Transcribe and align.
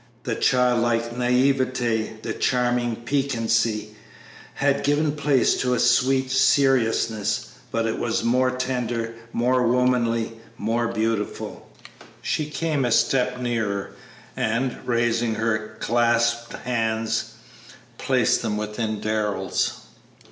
The 0.23 0.33
childlike 0.35 1.11
naïveté, 1.15 2.23
the 2.23 2.33
charming 2.33 2.95
piquancy, 3.05 3.89
had 4.55 4.83
given 4.83 5.11
place 5.11 5.55
to 5.61 5.75
a 5.75 5.79
sweet 5.79 6.31
seriousness, 6.31 7.49
but 7.71 7.85
it 7.85 7.99
was 7.99 8.23
more 8.23 8.49
tender, 8.49 9.13
more 9.31 9.67
womanly, 9.67 10.31
more 10.57 10.87
beautiful. 10.87 11.69
She 12.23 12.47
came 12.49 12.83
a 12.83 12.91
step 12.91 13.39
nearer, 13.39 13.91
and, 14.35 14.75
raising 14.87 15.35
her 15.35 15.77
clasped 15.79 16.53
hands, 16.53 17.35
placed 17.99 18.41
them 18.41 18.57
within 18.57 19.01
Darrell's. 19.01 19.81